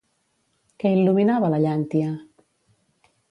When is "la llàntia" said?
1.55-2.09